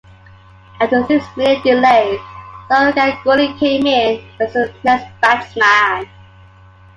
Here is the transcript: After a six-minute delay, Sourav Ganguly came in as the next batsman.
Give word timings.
After 0.79 1.01
a 1.01 1.05
six-minute 1.05 1.61
delay, 1.61 2.17
Sourav 2.67 2.93
Ganguly 2.93 3.55
came 3.59 3.85
in 3.85 4.25
as 4.39 4.51
the 4.53 4.73
next 4.83 5.05
batsman. 5.21 6.09